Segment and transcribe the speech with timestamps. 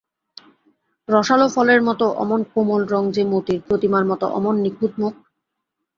[1.07, 5.13] রসালো ফলের মতো অমন কোমল রঙ যে মতির, প্রতিমার মতো অমল নিখুঁত মুখ?